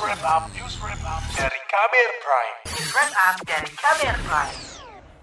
wrap 0.00 0.20
up, 0.24 0.44
news 0.52 0.76
wrap 0.84 1.00
up 1.08 1.22
dari 1.32 1.60
Kamer 1.72 2.10
Prime. 2.20 2.56
News 2.68 2.90
wrap 2.92 3.12
up 3.16 3.36
dari 3.48 3.70
Kamer 3.72 4.16
Prime. 4.28 4.56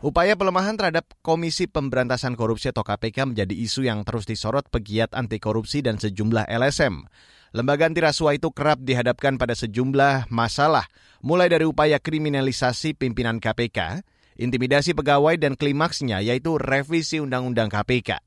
Upaya 0.03 0.33
pelemahan 0.35 0.75
terhadap 0.75 1.07
Komisi 1.23 1.69
Pemberantasan 1.69 2.35
Korupsi 2.35 2.73
atau 2.73 2.83
KPK 2.83 3.29
menjadi 3.29 3.53
isu 3.55 3.87
yang 3.87 4.03
terus 4.03 4.27
disorot 4.27 4.67
pegiat 4.67 5.15
anti 5.15 5.39
korupsi 5.39 5.79
dan 5.79 5.95
sejumlah 6.01 6.49
LSM. 6.49 7.07
Lembaga 7.53 7.85
anti 7.85 8.01
rasuah 8.01 8.35
itu 8.35 8.49
kerap 8.49 8.81
dihadapkan 8.81 9.37
pada 9.37 9.53
sejumlah 9.53 10.27
masalah, 10.33 10.89
mulai 11.21 11.47
dari 11.47 11.69
upaya 11.69 12.01
kriminalisasi 12.01 12.97
pimpinan 12.97 13.37
KPK, 13.37 14.01
intimidasi 14.41 14.97
pegawai 14.97 15.37
dan 15.37 15.53
klimaksnya 15.53 16.19
yaitu 16.25 16.57
revisi 16.57 17.21
Undang-Undang 17.21 17.69
KPK. 17.69 18.19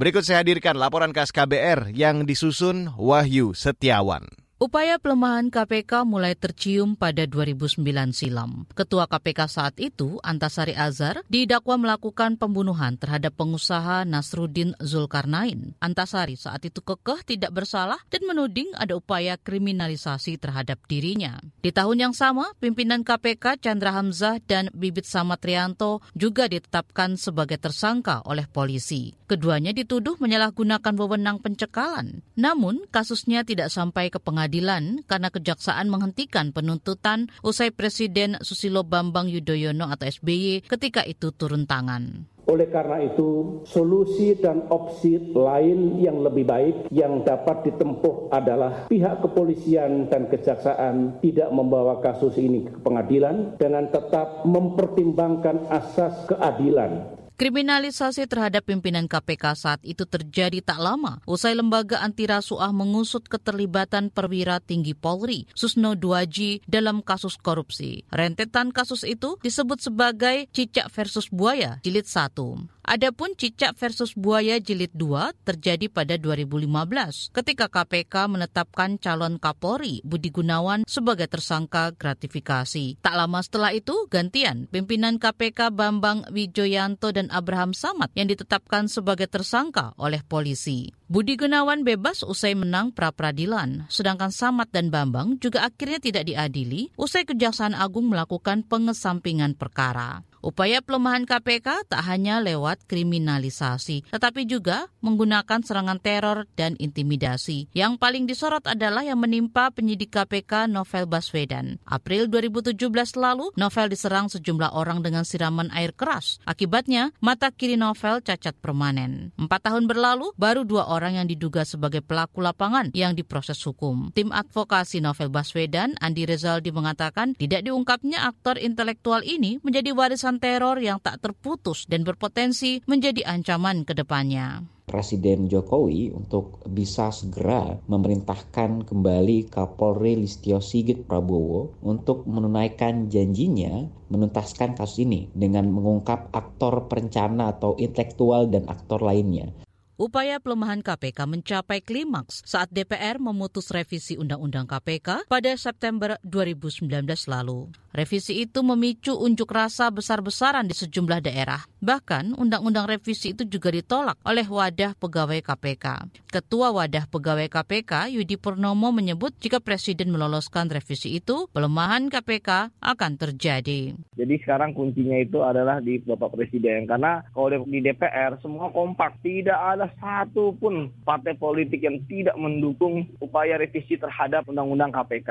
Berikut 0.00 0.24
saya 0.24 0.40
hadirkan 0.40 0.80
laporan 0.80 1.12
khas 1.12 1.28
KBR 1.28 1.92
yang 1.92 2.24
disusun 2.24 2.88
Wahyu 2.96 3.52
Setiawan. 3.52 4.39
Upaya 4.60 5.00
pelemahan 5.00 5.48
KPK 5.48 6.04
mulai 6.04 6.36
tercium 6.36 6.92
pada 6.92 7.24
2009 7.24 7.80
silam. 8.12 8.68
Ketua 8.76 9.08
KPK 9.08 9.48
saat 9.48 9.80
itu, 9.80 10.20
Antasari 10.20 10.76
Azhar, 10.76 11.24
didakwa 11.32 11.80
melakukan 11.80 12.36
pembunuhan 12.36 13.00
terhadap 13.00 13.40
pengusaha 13.40 14.04
Nasruddin 14.04 14.76
Zulkarnain. 14.76 15.72
Antasari 15.80 16.36
saat 16.36 16.60
itu 16.68 16.84
kekeh 16.84 17.24
tidak 17.24 17.56
bersalah 17.56 18.04
dan 18.12 18.20
menuding 18.28 18.68
ada 18.76 19.00
upaya 19.00 19.40
kriminalisasi 19.40 20.36
terhadap 20.36 20.76
dirinya. 20.84 21.40
Di 21.64 21.72
tahun 21.72 22.12
yang 22.12 22.12
sama, 22.12 22.52
pimpinan 22.60 23.00
KPK 23.00 23.64
Chandra 23.64 23.96
Hamzah 23.96 24.44
dan 24.44 24.68
Bibit 24.76 25.08
Samatrianto 25.08 26.04
juga 26.12 26.52
ditetapkan 26.52 27.16
sebagai 27.16 27.56
tersangka 27.56 28.20
oleh 28.28 28.44
polisi. 28.44 29.16
Keduanya 29.24 29.72
dituduh 29.72 30.20
menyalahgunakan 30.20 30.92
wewenang 31.00 31.40
pencekalan. 31.40 32.20
Namun, 32.36 32.84
kasusnya 32.92 33.40
tidak 33.40 33.72
sampai 33.72 34.12
ke 34.12 34.20
pengadilan 34.20 34.49
pengadilan 34.50 35.06
karena 35.06 35.30
kejaksaan 35.30 35.86
menghentikan 35.86 36.50
penuntutan 36.50 37.30
usai 37.46 37.70
Presiden 37.70 38.34
Susilo 38.42 38.82
Bambang 38.82 39.30
Yudhoyono 39.30 39.86
atau 39.86 40.10
SBY 40.10 40.66
ketika 40.66 41.06
itu 41.06 41.30
turun 41.30 41.70
tangan. 41.70 42.26
Oleh 42.50 42.66
karena 42.66 42.98
itu, 42.98 43.62
solusi 43.62 44.34
dan 44.34 44.66
opsi 44.74 45.30
lain 45.30 46.02
yang 46.02 46.18
lebih 46.18 46.42
baik 46.50 46.90
yang 46.90 47.22
dapat 47.22 47.62
ditempuh 47.62 48.34
adalah 48.34 48.90
pihak 48.90 49.22
kepolisian 49.22 50.10
dan 50.10 50.26
kejaksaan 50.26 51.22
tidak 51.22 51.46
membawa 51.54 52.02
kasus 52.02 52.34
ini 52.42 52.66
ke 52.66 52.74
pengadilan 52.82 53.54
dengan 53.54 53.86
tetap 53.94 54.42
mempertimbangkan 54.42 55.70
asas 55.70 56.26
keadilan 56.26 57.19
Kriminalisasi 57.40 58.28
terhadap 58.28 58.68
pimpinan 58.68 59.08
KPK 59.08 59.56
saat 59.56 59.80
itu 59.80 60.04
terjadi 60.04 60.60
tak 60.60 60.76
lama 60.76 61.24
usai 61.24 61.56
lembaga 61.56 62.04
anti 62.04 62.28
rasuah 62.28 62.68
mengusut 62.68 63.24
keterlibatan 63.32 64.12
perwira 64.12 64.60
tinggi 64.60 64.92
Polri, 64.92 65.48
Susno 65.56 65.96
Duaji, 65.96 66.60
dalam 66.68 67.00
kasus 67.00 67.40
korupsi. 67.40 68.04
Rentetan 68.12 68.76
kasus 68.76 69.08
itu 69.08 69.40
disebut 69.40 69.80
sebagai 69.80 70.52
cicak 70.52 70.92
versus 70.92 71.32
buaya 71.32 71.80
jilid 71.80 72.04
1. 72.04 72.79
Adapun 72.80 73.36
cicak 73.36 73.76
versus 73.76 74.16
buaya 74.16 74.56
jilid 74.56 74.90
2 74.96 75.36
terjadi 75.44 75.86
pada 75.92 76.16
2015 76.16 77.28
ketika 77.30 77.68
KPK 77.68 78.14
menetapkan 78.26 78.96
calon 78.96 79.36
Kapolri 79.36 80.00
Budi 80.00 80.32
Gunawan 80.32 80.88
sebagai 80.88 81.28
tersangka 81.28 81.92
gratifikasi. 81.92 82.96
Tak 83.04 83.14
lama 83.14 83.44
setelah 83.44 83.76
itu 83.76 84.08
gantian 84.08 84.64
pimpinan 84.72 85.20
KPK 85.20 85.68
Bambang 85.70 86.24
Wijoyanto 86.32 87.12
dan 87.12 87.28
Abraham 87.28 87.76
Samad 87.76 88.08
yang 88.16 88.32
ditetapkan 88.32 88.88
sebagai 88.88 89.28
tersangka 89.28 89.92
oleh 90.00 90.24
polisi. 90.24 90.88
Budi 91.10 91.34
Gunawan 91.34 91.82
bebas 91.82 92.22
usai 92.22 92.54
menang 92.54 92.94
pra-peradilan, 92.94 93.90
sedangkan 93.90 94.30
Samad 94.30 94.70
dan 94.70 94.94
Bambang 94.94 95.42
juga 95.42 95.66
akhirnya 95.66 95.98
tidak 95.98 96.22
diadili 96.30 96.94
usai 96.94 97.26
Kejaksaan 97.26 97.74
Agung 97.74 98.06
melakukan 98.08 98.62
pengesampingan 98.62 99.58
perkara. 99.58 100.22
Upaya 100.40 100.80
pelemahan 100.80 101.28
KPK 101.28 101.84
tak 101.84 102.02
hanya 102.08 102.40
lewat 102.40 102.88
kriminalisasi, 102.88 104.08
tetapi 104.08 104.48
juga 104.48 104.88
menggunakan 105.04 105.60
serangan 105.60 106.00
teror 106.00 106.48
dan 106.56 106.80
intimidasi. 106.80 107.68
Yang 107.76 108.00
paling 108.00 108.24
disorot 108.24 108.64
adalah 108.64 109.04
yang 109.04 109.20
menimpa 109.20 109.68
penyidik 109.68 110.16
KPK 110.16 110.64
Novel 110.72 111.04
Baswedan. 111.04 111.76
April 111.84 112.32
2017 112.32 112.80
lalu, 113.20 113.52
Novel 113.60 113.86
diserang 113.92 114.32
sejumlah 114.32 114.72
orang 114.72 115.04
dengan 115.04 115.28
siraman 115.28 115.68
air 115.76 115.92
keras. 115.92 116.40
Akibatnya, 116.48 117.12
mata 117.20 117.52
kiri 117.52 117.76
Novel 117.76 118.24
cacat 118.24 118.56
permanen. 118.56 119.36
Empat 119.36 119.68
tahun 119.68 119.84
berlalu, 119.84 120.32
baru 120.40 120.64
dua 120.64 120.88
orang 120.88 121.20
yang 121.20 121.28
diduga 121.28 121.68
sebagai 121.68 122.00
pelaku 122.00 122.40
lapangan 122.40 122.88
yang 122.96 123.12
diproses 123.12 123.60
hukum. 123.60 124.08
Tim 124.16 124.32
advokasi 124.32 125.04
Novel 125.04 125.28
Baswedan, 125.28 126.00
Andi 126.00 126.24
Rezaldi 126.24 126.72
mengatakan 126.72 127.36
tidak 127.36 127.60
diungkapnya 127.68 128.24
aktor 128.24 128.56
intelektual 128.56 129.20
ini 129.20 129.60
menjadi 129.60 129.92
warisan 129.92 130.29
teror 130.38 130.78
yang 130.78 131.02
tak 131.02 131.18
terputus 131.18 131.88
dan 131.90 132.06
berpotensi 132.06 132.84
menjadi 132.86 133.26
ancaman 133.26 133.82
ke 133.82 133.96
depannya. 133.96 134.62
Presiden 134.90 135.46
Jokowi 135.46 136.10
untuk 136.10 136.66
bisa 136.66 137.14
segera 137.14 137.78
memerintahkan 137.86 138.90
kembali 138.90 139.46
Kapolri 139.46 140.18
Listio 140.18 140.58
Sigit 140.58 141.06
Prabowo 141.06 141.78
untuk 141.86 142.26
menunaikan 142.26 143.06
janjinya 143.06 143.86
menuntaskan 144.10 144.74
kasus 144.74 145.06
ini 145.06 145.30
dengan 145.30 145.70
mengungkap 145.70 146.34
aktor 146.34 146.90
perencana 146.90 147.54
atau 147.54 147.78
intelektual 147.78 148.50
dan 148.50 148.66
aktor 148.66 148.98
lainnya. 148.98 149.54
Upaya 150.00 150.40
pelemahan 150.40 150.80
KPK 150.80 151.28
mencapai 151.28 151.84
klimaks 151.84 152.40
saat 152.48 152.72
DPR 152.72 153.20
memutus 153.20 153.68
revisi 153.68 154.16
Undang-Undang 154.16 154.64
KPK 154.64 155.28
pada 155.28 155.52
September 155.60 156.16
2019 156.24 156.88
lalu. 157.28 157.68
Revisi 157.90 158.46
itu 158.46 158.62
memicu 158.62 159.18
unjuk 159.18 159.50
rasa 159.50 159.90
besar-besaran 159.90 160.62
di 160.62 160.78
sejumlah 160.78 161.26
daerah. 161.26 161.66
Bahkan, 161.82 162.38
undang-undang 162.38 162.86
revisi 162.86 163.34
itu 163.34 163.42
juga 163.42 163.74
ditolak 163.74 164.14
oleh 164.22 164.46
wadah 164.46 164.94
pegawai 164.94 165.42
KPK. 165.42 166.06
Ketua 166.30 166.70
wadah 166.70 167.10
pegawai 167.10 167.50
KPK, 167.50 168.14
Yudi 168.14 168.38
Purnomo 168.38 168.94
menyebut 168.94 169.34
jika 169.42 169.58
Presiden 169.58 170.14
meloloskan 170.14 170.70
revisi 170.70 171.18
itu, 171.18 171.50
pelemahan 171.50 172.06
KPK 172.06 172.70
akan 172.78 173.12
terjadi. 173.18 173.98
Jadi 174.14 174.34
sekarang 174.38 174.70
kuncinya 174.70 175.18
itu 175.18 175.42
adalah 175.42 175.82
di 175.82 175.98
Bapak 175.98 176.38
Presiden. 176.38 176.86
Karena 176.86 177.26
kalau 177.34 177.66
di 177.66 177.82
DPR 177.82 178.38
semua 178.38 178.70
kompak, 178.70 179.18
tidak 179.26 179.58
ada 179.58 179.90
satu 179.98 180.54
pun 180.54 180.94
partai 181.02 181.34
politik 181.34 181.82
yang 181.82 181.98
tidak 182.06 182.38
mendukung 182.38 183.10
upaya 183.18 183.58
revisi 183.58 183.98
terhadap 183.98 184.46
undang-undang 184.46 184.94
KPK. 184.94 185.30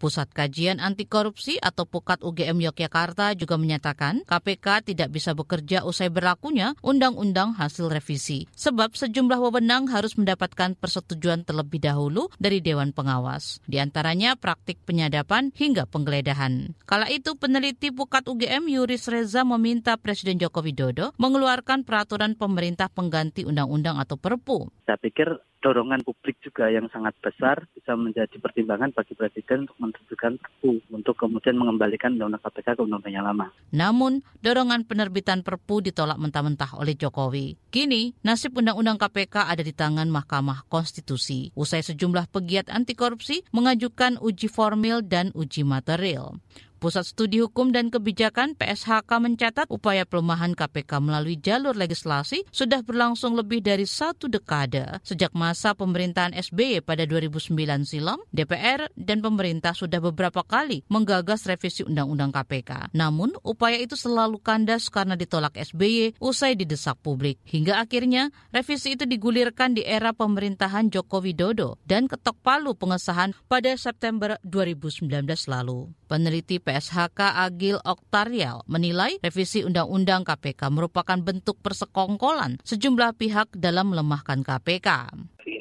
Pusat 0.00 0.32
Kajian 0.32 0.80
Anti 0.80 1.04
Korupsi 1.04 1.60
atau 1.60 1.84
Pukat 1.84 2.24
UGM 2.24 2.64
Yogyakarta 2.64 3.36
juga 3.36 3.60
menyatakan 3.60 4.24
KPK 4.24 4.88
tidak 4.88 5.12
bisa 5.12 5.36
bekerja 5.36 5.84
usai 5.84 6.08
berlakunya 6.08 6.72
undang-undang 6.80 7.52
hasil 7.52 7.92
revisi. 7.92 8.48
Sebab 8.56 8.96
sejumlah 8.96 9.36
wewenang 9.36 9.92
harus 9.92 10.16
mendapatkan 10.16 10.72
persetujuan 10.80 11.44
terlebih 11.44 11.84
dahulu 11.84 12.32
dari 12.40 12.64
Dewan 12.64 12.96
Pengawas. 12.96 13.60
Di 13.68 13.76
antaranya 13.76 14.40
praktik 14.40 14.80
penyadapan 14.88 15.52
hingga 15.52 15.84
penggeledahan. 15.84 16.72
Kala 16.88 17.12
itu 17.12 17.36
peneliti 17.36 17.92
Pukat 17.92 18.24
UGM 18.24 18.72
Yuris 18.72 19.04
Reza 19.12 19.44
meminta 19.44 20.00
Presiden 20.00 20.40
Joko 20.40 20.64
Widodo 20.64 21.12
mengeluarkan 21.20 21.84
peraturan 21.84 22.40
pemerintah 22.40 22.88
pengganti 22.88 23.44
undang-undang 23.44 24.00
atau 24.00 24.16
Perpu. 24.16 24.72
Saya 24.88 24.96
pikir 24.96 25.49
dorongan 25.60 26.00
publik 26.02 26.40
juga 26.40 26.72
yang 26.72 26.88
sangat 26.88 27.12
besar 27.20 27.68
bisa 27.76 27.92
menjadi 27.94 28.32
pertimbangan 28.40 28.96
bagi 28.96 29.12
Presiden 29.12 29.68
untuk 29.68 29.76
menerbitkan 29.78 30.40
Perpu 30.40 30.80
untuk 30.88 31.14
kemudian 31.20 31.56
mengembalikan 31.60 32.16
Undang-Undang 32.16 32.44
KPK 32.48 32.68
ke 32.76 32.82
Undang-Undang 32.82 33.14
yang 33.14 33.26
lama. 33.28 33.46
Namun, 33.70 34.24
dorongan 34.40 34.88
penerbitan 34.88 35.44
Perpu 35.44 35.84
ditolak 35.84 36.16
mentah-mentah 36.16 36.80
oleh 36.80 36.96
Jokowi. 36.96 37.60
Kini, 37.68 38.16
nasib 38.24 38.56
Undang-Undang 38.56 38.98
KPK 38.98 39.52
ada 39.52 39.60
di 39.60 39.76
tangan 39.76 40.08
Mahkamah 40.08 40.64
Konstitusi. 40.66 41.52
Usai 41.52 41.84
sejumlah 41.84 42.32
pegiat 42.32 42.72
anti 42.72 42.96
korupsi 42.96 43.44
mengajukan 43.52 44.16
uji 44.18 44.48
formil 44.48 45.04
dan 45.04 45.28
uji 45.36 45.62
material. 45.62 46.40
Pusat 46.80 47.12
Studi 47.12 47.44
Hukum 47.44 47.76
dan 47.76 47.92
Kebijakan 47.92 48.56
PSHK 48.56 49.04
mencatat 49.20 49.68
upaya 49.68 50.08
pelemahan 50.08 50.56
KPK 50.56 51.04
melalui 51.04 51.36
jalur 51.36 51.76
legislasi 51.76 52.48
sudah 52.48 52.80
berlangsung 52.80 53.36
lebih 53.36 53.60
dari 53.60 53.84
satu 53.84 54.32
dekade. 54.32 54.96
Sejak 55.04 55.36
masa 55.36 55.76
pemerintahan 55.76 56.32
SBY 56.32 56.80
pada 56.80 57.04
2009 57.04 57.52
silam, 57.84 58.16
DPR 58.32 58.88
dan 58.96 59.20
pemerintah 59.20 59.76
sudah 59.76 60.00
beberapa 60.00 60.40
kali 60.40 60.80
menggagas 60.88 61.44
revisi 61.44 61.84
Undang-Undang 61.84 62.32
KPK. 62.32 62.96
Namun, 62.96 63.36
upaya 63.44 63.76
itu 63.76 63.92
selalu 63.92 64.40
kandas 64.40 64.88
karena 64.88 65.20
ditolak 65.20 65.60
SBY 65.60 66.16
usai 66.16 66.56
didesak 66.56 66.96
publik. 67.04 67.44
Hingga 67.44 67.76
akhirnya, 67.76 68.32
revisi 68.56 68.96
itu 68.96 69.04
digulirkan 69.04 69.76
di 69.76 69.84
era 69.84 70.16
pemerintahan 70.16 70.88
Joko 70.88 71.20
Widodo 71.20 71.76
dan 71.84 72.08
ketok 72.08 72.40
palu 72.40 72.72
pengesahan 72.72 73.36
pada 73.52 73.68
September 73.76 74.40
2019 74.48 75.12
lalu. 75.44 75.92
Peneliti 76.08 76.56
PSHK 76.70 77.34
Agil 77.34 77.82
Oktarial 77.82 78.62
menilai 78.70 79.18
revisi 79.18 79.66
Undang-Undang 79.66 80.22
KPK 80.22 80.70
merupakan 80.70 81.18
bentuk 81.18 81.58
persekongkolan 81.66 82.62
sejumlah 82.62 83.18
pihak 83.18 83.50
dalam 83.58 83.90
melemahkan 83.90 84.46
KPK. 84.46 85.10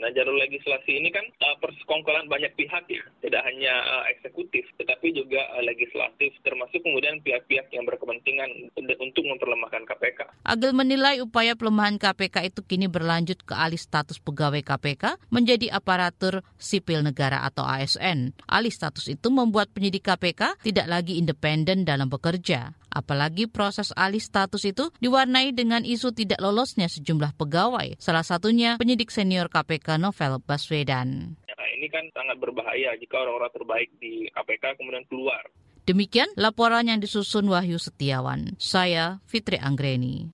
Nah, 0.09 0.17
jalur 0.17 0.41
legislasi 0.41 0.97
ini 0.97 1.13
kan 1.13 1.21
uh, 1.21 1.53
persekongkolan 1.61 2.25
banyak 2.25 2.50
pihak 2.57 2.81
ya, 2.89 3.06
tidak 3.21 3.45
hanya 3.45 3.77
uh, 3.77 4.09
eksekutif, 4.09 4.65
tetapi 4.81 5.13
juga 5.13 5.38
uh, 5.53 5.61
legislatif, 5.61 6.33
termasuk 6.41 6.81
kemudian 6.81 7.21
pihak-pihak 7.21 7.69
yang 7.69 7.85
berkepentingan 7.85 8.73
untuk 8.79 9.21
memperlemahkan 9.21 9.85
KPK. 9.85 10.08
Agil 10.50 10.74
menilai 10.74 11.22
upaya 11.22 11.54
pelemahan 11.54 12.01
KPK 12.01 12.50
itu 12.50 12.66
kini 12.66 12.90
berlanjut 12.90 13.46
ke 13.46 13.54
alih 13.54 13.78
status 13.78 14.18
pegawai 14.18 14.66
KPK 14.66 15.22
menjadi 15.30 15.69
aparatur 15.69 16.42
sipil 16.57 17.06
negara 17.06 17.46
atau 17.46 17.62
ASN. 17.62 18.34
Alih 18.50 18.74
status 18.74 19.13
itu 19.13 19.30
membuat 19.30 19.69
penyidik 19.69 20.10
KPK 20.10 20.57
tidak 20.66 20.90
lagi 20.90 21.22
independen 21.22 21.86
dalam 21.86 22.10
bekerja. 22.10 22.74
Apalagi 22.90 23.46
proses 23.46 23.94
alih 23.94 24.18
status 24.18 24.66
itu 24.66 24.90
diwarnai 24.98 25.54
dengan 25.54 25.86
isu 25.86 26.18
tidak 26.18 26.42
lolosnya 26.42 26.90
sejumlah 26.90 27.38
pegawai, 27.38 28.02
salah 28.02 28.25
satunya 28.25 28.81
penyidik 28.81 29.13
senior 29.13 29.54
KPK 29.54 30.02
Novel 30.02 30.42
Baswedan. 30.42 31.38
Nah, 31.45 31.69
ini 31.78 31.86
kan 31.94 32.10
sangat 32.18 32.42
berbahaya 32.42 32.98
jika 32.98 33.22
orang-orang 33.22 33.54
terbaik 33.54 33.90
di 34.02 34.25
KPK 34.34 34.81
kemudian 34.81 35.06
keluar. 35.06 35.45
Demikian 35.89 36.30
laporan 36.38 36.86
yang 36.86 37.01
disusun 37.01 37.50
Wahyu 37.50 37.81
Setiawan. 37.81 38.53
Saya 38.62 39.25
Fitri 39.25 39.57
Anggreni. 39.57 40.30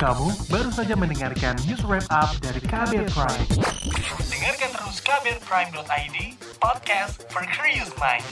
Kamu 0.00 0.32
baru 0.48 0.72
saja 0.72 0.96
mendengarkan 0.96 1.52
news 1.68 1.84
wrap 1.84 2.08
up 2.08 2.32
dari 2.40 2.64
Kabel 2.64 3.04
Prime. 3.12 3.44
Dengarkan 4.24 4.70
terus 4.72 5.04
kabelprime.id, 5.04 6.16
podcast 6.64 7.28
for 7.28 7.44
curious 7.52 7.92
mind. 8.00 8.24